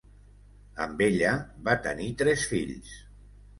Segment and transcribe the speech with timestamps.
[0.85, 1.35] Amb ella
[1.69, 2.99] va tenir tres fills.